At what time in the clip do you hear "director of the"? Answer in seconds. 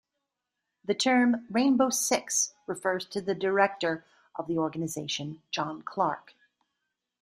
3.35-4.57